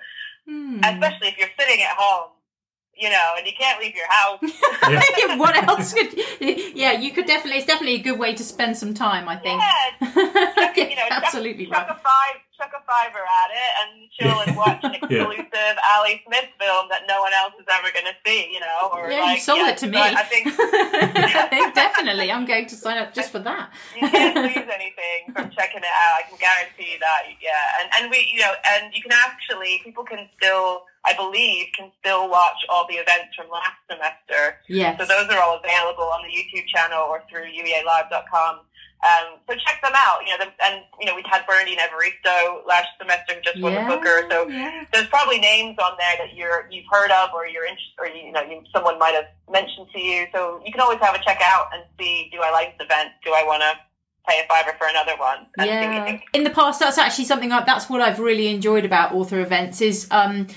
[0.49, 0.81] mm.
[0.85, 2.36] especially if you're sitting at home
[2.97, 4.41] you know, and you can't leave your house.
[4.89, 5.37] yeah.
[5.37, 6.15] what else could?
[6.41, 7.59] Yeah, you could definitely.
[7.59, 9.29] It's definitely a good way to spend some time.
[9.29, 9.61] I think.
[9.61, 11.89] Yeah, check you know, absolutely chuck, right.
[11.89, 16.23] chuck a five, chuck a fiver at it, and chill and watch an exclusive Ali
[16.27, 18.51] Smith film that no one else is ever going to see.
[18.53, 19.99] You know, or Yeah, like you sold yeah, it to me.
[19.99, 20.47] I think
[22.17, 23.71] Definitely, I'm going to sign up just for that.
[23.95, 26.19] you can't lose anything from checking it out.
[26.19, 27.23] I can guarantee that.
[27.41, 31.67] Yeah, and and we, you know, and you can actually people can still, I believe,
[31.77, 34.59] can still watch all the events from last semester.
[34.69, 34.97] Yeah.
[34.99, 38.61] So those are all available on the YouTube channel or through uealive.com.
[39.05, 40.21] Um, so check them out.
[40.25, 43.73] You know, the, and you know, we had Bernardine Evaristo last semester who just won
[43.73, 44.27] yeah, the Booker.
[44.31, 44.85] So yeah.
[44.93, 48.33] there's probably names on there that you're you've heard of or you're interested or you
[48.33, 50.27] know you, someone might have mentioned to you.
[50.33, 53.11] So you can always have a check out and see do I like this event?
[53.25, 53.79] Do I want to
[54.29, 55.47] pay a fiver for another one?
[55.59, 56.21] And see what you yeah.
[56.33, 59.81] In the past, that's actually something I, that's what I've really enjoyed about author events
[59.81, 60.49] is um,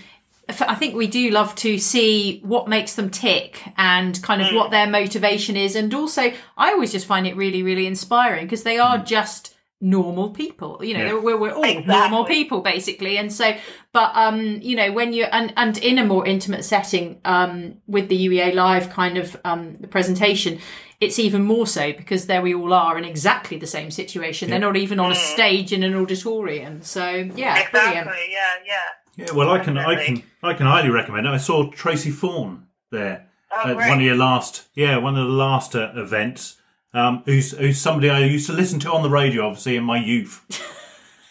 [0.49, 4.55] I think we do love to see what makes them tick and kind of Mm.
[4.55, 8.63] what their motivation is, and also I always just find it really, really inspiring because
[8.63, 11.13] they are just normal people you know Yeah.
[11.19, 11.95] we're, we're all Exactly.
[11.95, 13.55] normal people basically and so
[13.93, 18.09] but um you know when you and and in a more intimate setting um with
[18.09, 20.59] the UEA live kind of um the presentation
[20.99, 24.59] it's even more so because there we all are in exactly the same situation they're
[24.59, 27.07] not even on a stage in an auditorium so
[27.37, 27.79] yeah Exactly.
[27.79, 28.53] brilliant Yeah.
[28.65, 28.75] Yeah.
[29.19, 31.29] Yeah, well, I can, I can, I can highly recommend it.
[31.31, 33.89] I saw Tracey Thorn there Oh, at great.
[33.89, 36.57] one of your last, yeah, one of the last uh, events.
[36.93, 39.97] Um, who's who's somebody I used to listen to on the radio, obviously in my
[39.99, 40.41] youth,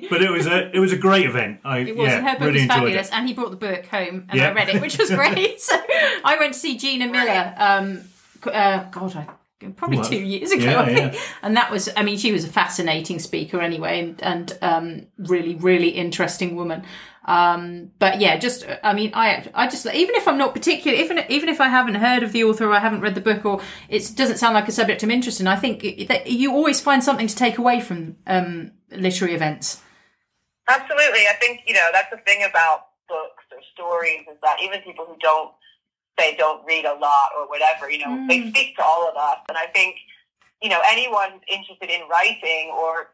[0.01, 1.59] yeah, but it was a it was a great event.
[1.63, 3.85] I It was, yeah, and her book really was fabulous, and he brought the book
[3.87, 4.49] home, and Yeah.
[4.49, 5.59] I read it, which was great.
[5.61, 5.75] so
[6.23, 7.53] I went to see Gina Miller.
[7.57, 8.01] Um,
[8.43, 9.27] c- uh, God, I
[9.75, 11.13] probably Well, two years ago, yeah, I think.
[11.13, 11.19] yeah.
[11.41, 15.55] And that was, I mean, she was a fascinating speaker anyway, and, and um, really,
[15.55, 16.83] really interesting woman.
[17.25, 21.23] Um, but yeah, just, I mean, I, I just, even if I'm not particular, even,
[21.29, 23.61] even if I haven't heard of the author or I haven't read the book or
[23.89, 27.03] it doesn't sound like a subject I'm interested in, I think that you always find
[27.03, 29.81] something to take away from um, literary events.
[30.67, 31.21] Absolutely.
[31.27, 35.05] I think, you know, that's the thing about books or stories is that even people
[35.05, 35.51] who don't
[36.17, 38.49] say don't read a lot or whatever, you know, they Mm.
[38.49, 39.39] speak to all of us.
[39.49, 39.97] And I think,
[40.61, 43.11] you know, anyone interested in writing or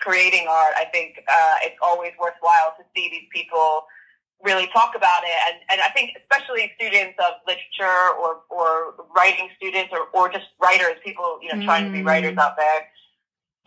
[0.00, 3.86] creating art, I think uh, it's always worthwhile to see these people
[4.42, 5.30] really talk about it.
[5.48, 10.46] And, and I think especially students of literature or, or writing students or, or just
[10.60, 12.06] writers, people, you know, trying to be Mm.
[12.06, 12.88] writers out there,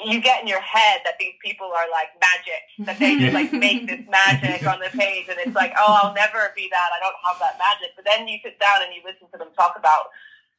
[0.05, 3.51] you get in your head that these people are like magic, that they just like
[3.53, 6.89] make this magic on the page, and it's like, oh, I'll never be that.
[6.95, 7.95] I don't have that magic.
[7.95, 10.09] But then you sit down and you listen to them talk about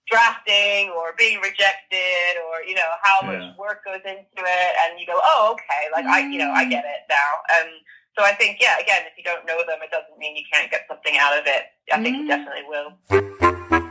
[0.07, 3.51] drafting or being rejected or you know how Yeah.
[3.51, 6.65] much work goes into it, and you go, oh, okay, like I, you know, I
[6.65, 7.31] get it now.
[7.59, 7.69] And
[8.17, 10.71] so I think, yeah, again, if you don't know them, it doesn't mean you can't
[10.71, 11.65] get something out of it.
[11.93, 12.21] I think Mm.
[12.21, 13.86] you definitely will.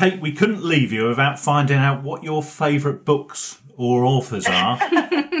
[0.00, 4.78] Kate, we couldn't leave you without finding out what your favourite books or authors are,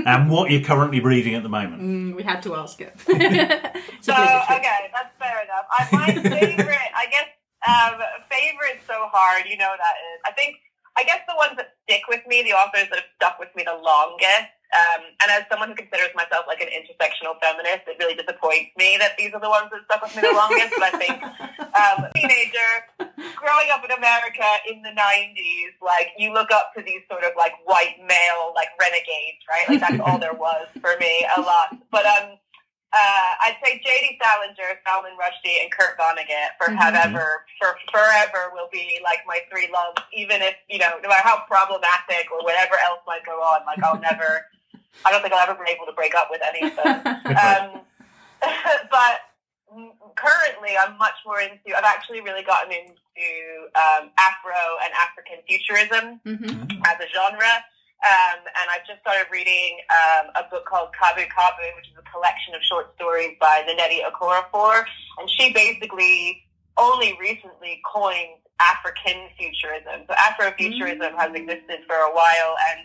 [0.06, 1.80] and what you're currently reading at the moment.
[1.80, 2.92] Mm, we had to ask it.
[4.02, 5.64] So okay, that's fair enough.
[5.70, 7.28] I, my favorite, I guess,
[7.66, 9.44] um, favorite's so hard.
[9.48, 10.20] You know that is.
[10.26, 10.56] I think,
[10.96, 13.64] I guess the ones that stick with me, the authors that have stuck with me
[13.64, 14.52] the longest.
[14.70, 18.94] Um, and as someone who considers myself like an intersectional feminist, it really disappoints me
[19.02, 20.78] that these are the ones that stuck with me the longest.
[20.78, 21.18] But I think,
[21.74, 22.70] um, teenager,
[23.34, 27.32] growing up in America in the '90s, like you look up to these sort of
[27.36, 29.66] like white male like renegades, right?
[29.66, 31.74] Like that's all there was for me a lot.
[31.90, 32.38] But um,
[32.94, 34.18] uh, I'd say J.D.
[34.22, 37.06] Salinger, Salman Rushdie, and Kurt Vonnegut for have Mhm.
[37.10, 40.02] ever, for forever will be like my three loves.
[40.12, 43.82] Even if you know, no matter how problematic or whatever else might go on, like
[43.82, 44.46] I'll never.
[45.04, 47.00] I don't think I'll ever be able to break up with any of them.
[47.36, 47.80] um,
[48.90, 49.16] but
[49.72, 51.76] mm, currently, I'm much more into.
[51.76, 53.26] I've actually really gotten into
[53.76, 56.80] um, Afro and African futurism Mhm.
[56.86, 57.64] as a genre.
[58.00, 62.06] Um, and I've just started reading um, a book called Kabu Kabu, which is a
[62.10, 64.84] collection of short stories by Nnedi Okorafor.
[65.18, 66.42] And she basically
[66.78, 70.08] only recently coined African futurism.
[70.08, 72.80] So Afrofuturism has existed for a while, and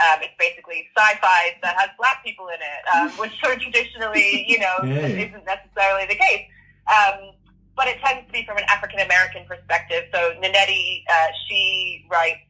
[0.00, 4.44] um, it's basically sci-fi that has black people in it, um, which sort of traditionally,
[4.48, 6.46] you know, Yeah, isn't necessarily the case.
[6.90, 7.32] Um,
[7.76, 10.04] but it tends to be from an African American perspective.
[10.12, 12.40] So Nnedi, uh, she writes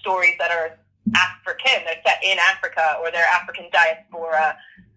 [0.00, 0.78] stories that are
[1.14, 4.56] African, they're set in Africa, or they're African diaspora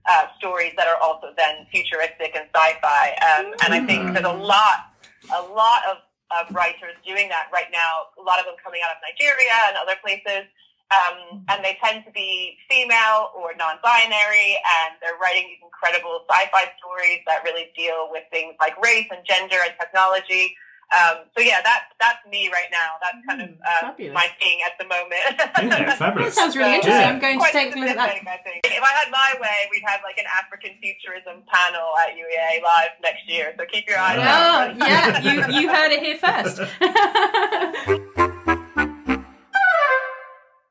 [0.10, 3.13] uh, stories that are also then futuristic and sci-fi.
[3.21, 4.93] Um, and I think there's a lot,
[5.34, 5.97] a lot of,
[6.34, 8.10] of writers doing that right now.
[8.17, 10.49] A lot of them coming out of Nigeria and other places.
[10.89, 16.65] Um, and they tend to be female or non-binary, and they're writing these incredible sci-fi
[16.82, 20.58] stories that really deal with things like race and gender and technology.
[20.89, 22.97] Um, so yeah, that's that's me right now.
[22.97, 24.13] That's kind of Mm, uh, fabulous.
[24.15, 25.21] my thing at the moment.
[25.69, 25.93] Yeah,
[26.25, 26.75] That sounds really Yeah.
[26.82, 27.06] interesting.
[27.06, 28.10] I'm going to take a look at that.
[28.10, 28.65] specific, I think.
[28.65, 32.97] If I had my way, we'd have like an African futurism panel at UEA live
[33.04, 33.54] next year.
[33.60, 34.73] So keep your eyes Oh, out.
[34.82, 35.21] Oh, yeah,
[35.54, 36.58] you, you heard it here first.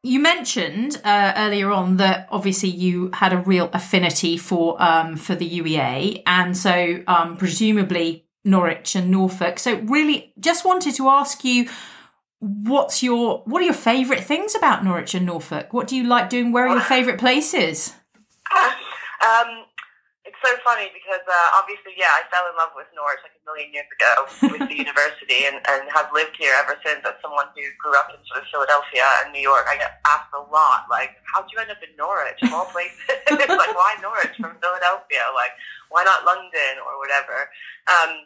[0.02, 5.34] you mentioned uh, earlier on that obviously you had a real affinity for um, for
[5.34, 9.58] the UEA, and so um, presumably Norwich and Norfolk.
[9.58, 11.68] So really, just wanted to ask you.
[12.40, 15.72] What's your what are your favourite things about Norwich and Norfolk?
[15.72, 16.52] What do you like doing?
[16.52, 17.94] Where are your favourite places?
[19.20, 19.64] um,
[20.38, 23.42] it's so funny because uh, obviously, yeah, I fell in love with Norwich like a
[23.42, 24.12] million years ago
[24.54, 27.02] with the university, and, and have lived here ever since.
[27.02, 30.30] As someone who grew up in sort of Philadelphia and New York, I get asked
[30.30, 33.02] a lot, like, "How'd you end up in Norwich of all places?
[33.34, 35.26] like, why Norwich from Philadelphia?
[35.34, 35.54] Like,
[35.90, 37.50] why not London or whatever?"
[37.90, 38.22] Um,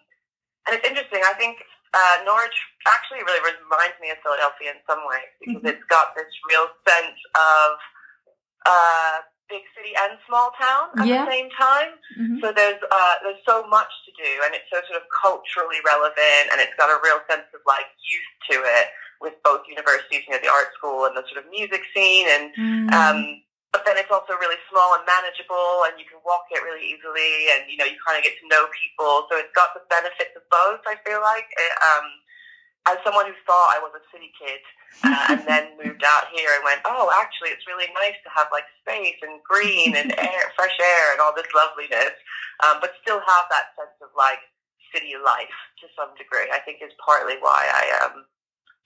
[0.69, 1.25] and it's interesting.
[1.25, 1.65] I think
[1.97, 5.71] uh, Norwich actually really reminds me of Philadelphia in some ways because Mhm.
[5.77, 7.71] it's got this real sense of
[8.69, 9.17] uh,
[9.53, 11.25] big city and small town at Yeah.
[11.25, 11.93] the same time.
[12.17, 12.41] Mhm.
[12.41, 16.45] So there's uh, there's so much to do, and it's so sort of culturally relevant,
[16.51, 18.89] and it's got a real sense of like youth to it
[19.21, 22.45] with both universities, you know, the art school and the sort of music scene, and
[22.57, 22.89] Mm.
[22.97, 23.19] um,
[23.73, 27.49] but then it's also really small and manageable, and you can walk it really easily,
[27.53, 29.27] and you know you kind of get to know people.
[29.31, 30.81] So it's got the benefits of both.
[30.87, 32.07] I feel like, It, um,
[32.91, 34.63] as someone who thought I was a city kid,
[35.07, 38.51] uh, and then moved out here and went, oh, actually, it's really nice to have
[38.51, 42.17] like space and green and air, fresh air, and all this loveliness,
[42.67, 44.43] um, but still have that sense of like
[44.91, 46.51] city life to some degree.
[46.51, 48.27] I think is partly why I um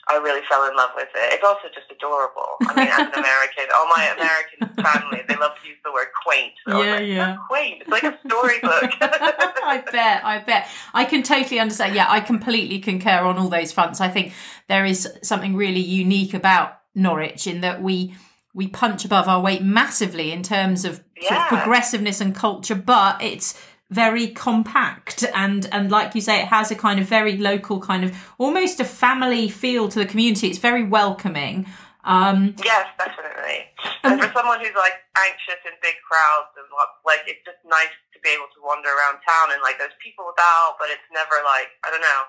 [0.08, 1.34] I really fell in love with it.
[1.34, 2.56] It's also just adorable.
[2.62, 6.08] I mean, as an American, all my American family, they love to use the word
[6.24, 6.52] quaint.
[6.66, 7.36] So Yeah, like, yeah.
[7.48, 7.82] Quaint.
[7.82, 8.92] It's like a storybook.
[9.00, 10.68] I bet, I bet.
[10.94, 11.94] I can totally understand.
[11.94, 14.00] Yeah, I completely concur on all those fronts.
[14.00, 14.32] I think
[14.68, 18.14] there is something really unique about Norwich in that we
[18.54, 23.22] we punch above our weight massively in terms of, sort of progressiveness and culture, but
[23.22, 27.78] it's very compact and and like you say it has a kind of very local
[27.80, 31.64] kind of almost a family feel to the community it's very welcoming
[32.04, 33.66] um Yes, definitely.
[34.04, 37.90] And for someone who's like anxious in big crowds and what- like it's just nice
[38.14, 41.34] to be able to wander around town and like there's people about, but it's never
[41.44, 42.22] like I don't know.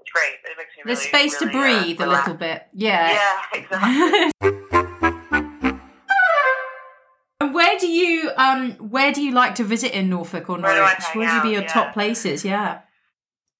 [0.00, 0.34] It's great.
[0.42, 3.58] It makes me there's really, space to really, uh, breathe a little bit yeah Yeah,
[3.62, 4.50] exactly.
[7.80, 11.04] do you um where do you like to visit in Norfolk or Where Norwich?
[11.04, 11.72] hang Where would you be your Yeah.
[11.72, 12.44] top places?
[12.44, 12.80] Yeah.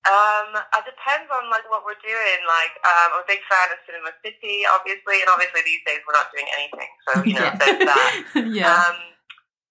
[0.00, 2.40] Um, it depends on like what we're doing.
[2.48, 6.16] Like, um, I'm a big fan of Cinema City, obviously, and obviously these days we're
[6.16, 7.56] not doing anything, so you know yeah.
[7.60, 8.10] there's that.
[8.48, 8.72] yeah.
[8.80, 8.96] Um,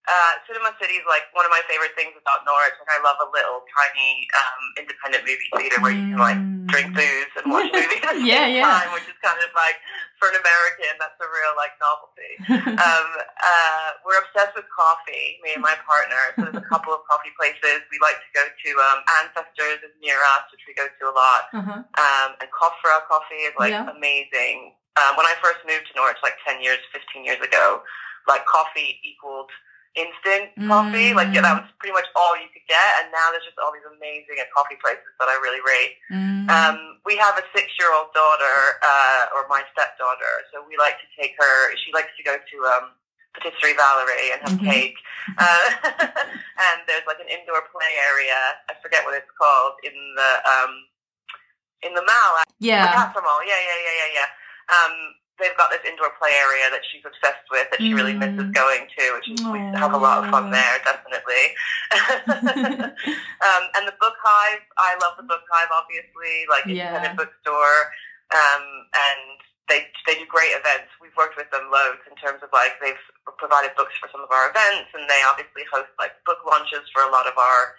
[0.09, 2.73] uh, Cinema City is like one of my favorite things about Norwich.
[2.81, 6.65] Like, I love a little tiny um, independent movie theater where you can like Mm.
[6.69, 8.65] drink booze and watch movies at the Yeah, same yeah.
[8.65, 9.77] time, which is kind of like
[10.21, 12.33] for an American, that's a real like novelty.
[12.77, 13.07] um,
[13.41, 16.33] uh, we're obsessed with coffee, me and my partner.
[16.37, 18.69] So there's a couple of coffee places we like to go to.
[18.81, 21.41] Um, Ancestors is near us, which we go to a lot.
[21.53, 21.81] uh-huh.
[22.01, 23.89] Um, and Kofra coffee is like Yeah.
[23.89, 24.73] amazing.
[24.97, 27.81] Um, when I first moved to Norwich, like 10 years, 15 years ago,
[28.27, 29.49] like coffee equaled
[29.99, 31.11] instant coffee.
[31.13, 31.67] Like, yeah, that Mm.
[31.67, 32.89] was pretty much all you could get.
[33.03, 35.99] And now there's just all these amazing coffee places that I really rate.
[36.11, 36.47] Mm.
[36.49, 41.35] Um, we have a six-year-old daughter, uh, or my stepdaughter, so we like to take
[41.37, 41.75] her.
[41.83, 42.85] She likes to go to um,
[43.35, 44.65] Patisserie Valerie and have Mhm.
[44.65, 44.97] cake.
[45.37, 45.67] Uh,
[46.65, 48.39] and there's like an indoor play area.
[48.69, 50.71] I forget what it's called in the um,
[51.83, 52.43] in the mall.
[52.59, 52.91] Yeah.
[52.91, 53.39] Castle Mall.
[53.45, 54.29] Yeah, yeah, yeah, yeah, yeah.
[54.75, 54.93] Um,
[55.39, 58.19] they've got this indoor play area that she's obsessed with that she really Mm.
[58.35, 61.55] misses going to, which is we have a lot of fun there, definitely.
[62.37, 66.87] um, and the Book Hive, I love the Book Hive, obviously, like Yeah.
[66.95, 67.79] independent bookstore,
[68.35, 70.89] um, and they they do great events.
[71.01, 72.99] We've worked with them loads in terms of like they've
[73.37, 77.03] provided books for some of our events, and they obviously host like book launches for
[77.03, 77.75] a lot of our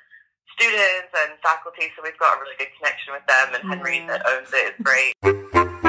[0.55, 1.91] students and faculty.
[1.97, 4.07] So we've got a really good connection with them, and Henry Yeah.
[4.19, 5.15] that owns it is great.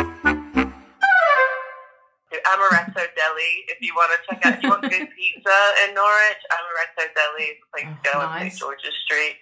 [2.51, 5.95] To Amaretto Deli, if you want to check out, if you want good pizza in
[5.95, 8.39] Norwich, Amaretto Deli is the place to Oh, go on.
[8.41, 9.37] St George's Street.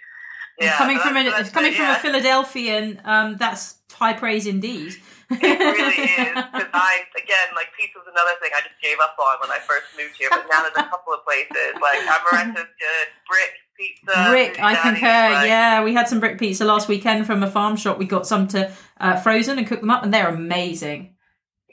[0.61, 1.97] And coming from a that's- coming it, from yeah.
[1.97, 4.95] a Philadelphian, um, that's high praise indeed.
[5.31, 9.37] It really is because I again like pizza's another thing I just gave up on
[9.41, 13.07] when I first moved here, but now there's a couple of places like Amaretto's good,
[13.29, 15.05] Brick Pizza, Brick, I concur.
[15.35, 17.97] like- yeah, we had some brick pizza last weekend from a farm shop.
[17.99, 21.15] We got some to uh, frozen and cook them up, and they're amazing.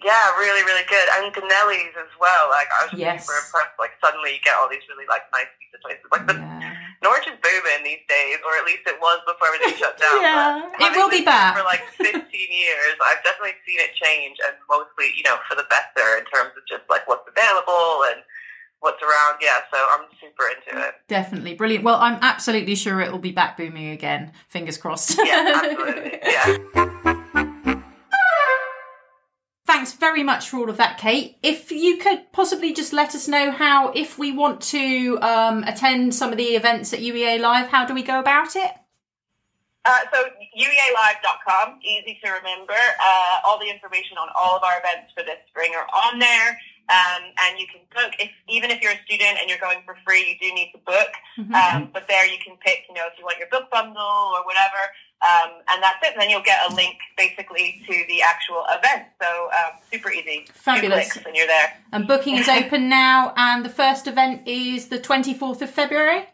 [0.05, 2.49] Yeah, really, really good, and Danelli's as well.
[2.51, 3.25] Like I was just Yes.
[3.27, 3.77] super impressed.
[3.79, 6.05] Like suddenly you get all these really like nice pizza places.
[6.13, 6.77] Like the Yeah.
[7.03, 10.21] Norwich is booming these days, or at least it was before everything shut down.
[10.21, 11.57] Yeah, it will be back.
[11.57, 15.65] For like 15 years, I've definitely seen it change, and mostly, you know, for the
[15.69, 18.25] better in terms of just like what's available and
[18.81, 19.41] what's around.
[19.41, 20.95] Yeah, so I'm super into it.
[21.09, 21.85] Definitely brilliant.
[21.85, 24.33] Well, I'm absolutely sure it will be back booming again.
[24.49, 25.19] Fingers crossed.
[25.23, 26.19] Yeah, absolutely.
[26.23, 26.93] Yeah.
[29.77, 31.37] Thanks very much for all of that, Kate.
[31.43, 36.15] If you could possibly just let us know how, if we want to um, attend
[36.15, 38.71] some of the events at UEA Live, how do we go about it?
[39.85, 40.25] Uh, so
[40.57, 42.73] uealive.com, easy to remember.
[42.73, 46.59] Uh, all the information on all of our events for this spring are on there.
[46.89, 49.99] Um, and you can book, if, even if you're a student and you're going for
[50.07, 51.13] free, you do need to book.
[51.53, 54.41] Um, but there you can pick, you know, if you want your book bundle or
[54.47, 54.81] whatever.
[55.23, 56.13] Um, and that's it.
[56.13, 59.07] And then you'll get a link basically to the actual event.
[59.21, 60.47] So um, super easy.
[60.53, 61.07] Fabulous.
[61.07, 61.73] Two clicks and you're there.
[61.93, 66.27] And booking is open now, and the first event is the 24th of February.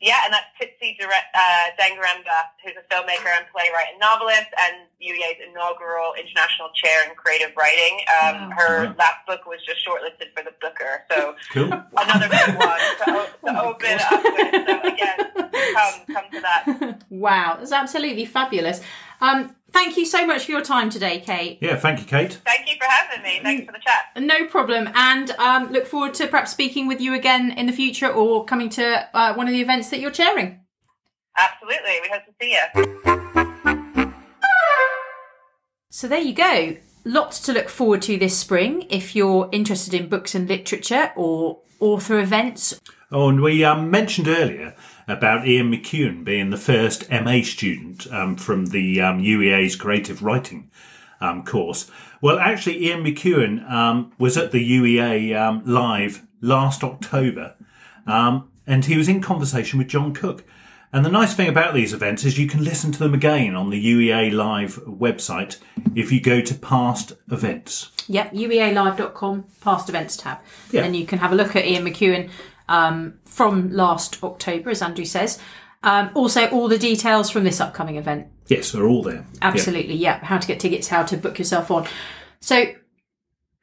[0.00, 4.86] Yeah, and that's Tsitsi Direct, uh, Dangarembga, who's a filmmaker and playwright and novelist, and
[5.02, 7.98] UEA's inaugural international chair in creative writing.
[8.22, 8.56] Um, Wow.
[8.56, 8.94] Her Wow.
[8.96, 11.64] last book was just shortlisted for the Booker, so Cool.
[11.98, 14.12] another big one to, to Oh open God.
[14.12, 14.68] up with.
[14.68, 15.18] So again,
[15.74, 17.02] come come to that.
[17.10, 18.80] wow, that's absolutely fabulous.
[19.20, 21.58] Um, thank you so much for your time today, Kate.
[21.60, 22.38] Yeah, thank you, Kate.
[22.44, 23.40] Thank you for having me.
[23.42, 24.22] Thanks for the chat.
[24.22, 28.08] No problem, and um, look forward to perhaps speaking with you again in the future
[28.08, 30.60] or coming to uh, one of the events that you're chairing.
[31.36, 32.88] Absolutely, we hope to see you.
[35.90, 36.76] So there you go.
[37.04, 41.62] Lots to look forward to this spring if you're interested in books and literature or
[41.80, 42.80] author events.
[43.10, 44.76] Oh, and we um, mentioned earlier
[45.08, 50.70] about Ian McEwan being the first MA student um, from the um, UEA's creative writing
[51.20, 51.90] um, course.
[52.20, 57.54] Well, actually, Ian McEwan um, was at the UEA um, live last October,
[58.06, 60.44] um, and he was in conversation with Jon Cook.
[60.92, 63.68] And the nice thing about these events is you can listen to them again on
[63.68, 65.58] the UEA Live website
[65.94, 67.90] if you go to past events.
[68.08, 70.38] Yep, uealive.com, past events tab.
[70.70, 70.84] Yeah.
[70.84, 72.30] And you can have a look at Ian McEwan
[72.68, 75.38] um, from last October, as Andrew says.
[75.82, 78.26] Um, also, all the details from this upcoming event.
[78.48, 79.24] Yes, they're all there.
[79.34, 79.38] Yeah.
[79.42, 80.24] Absolutely, yeah.
[80.24, 81.86] How to get tickets, how to book yourself on.
[82.40, 82.66] So,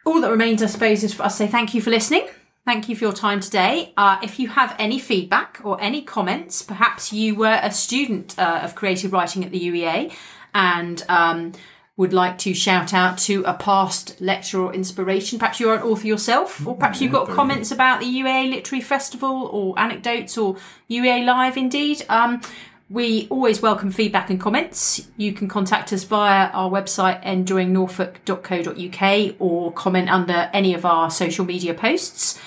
[0.06, 2.28] all that remains, I suppose, is for us to say thank you for listening.
[2.66, 3.94] Thank you for your time today.
[3.96, 8.62] Uh, if you have any feedback or any comments, perhaps you were a student uh,
[8.64, 10.12] of creative writing at the UEA
[10.56, 11.52] and um,
[11.98, 15.40] would like to shout out to a past lecture or inspiration.
[15.40, 19.50] Perhaps you're an author yourself, or perhaps you've got comments about the UEA Literary Festival
[19.52, 20.58] or anecdotes or
[20.90, 22.04] UEA Live indeed.
[22.10, 22.42] Um,
[22.90, 25.08] we always welcome feedback and comments.
[25.18, 31.46] You can contact us via our website enjoyingnorfolk.co.uk or comment under any of our social
[31.46, 32.40] media posts.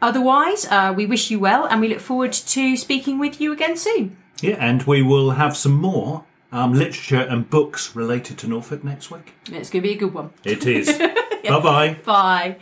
[0.00, 3.76] Otherwise, uh, we wish you well and we look forward to speaking with you again
[3.76, 4.16] soon.
[4.40, 9.10] Yeah, and we will have some more um, literature and books related to Norfolk next
[9.10, 9.34] week.
[9.50, 10.30] It's going to be a good one.
[10.44, 10.88] It is.
[10.98, 11.96] Bye bye.
[12.04, 12.56] Bye.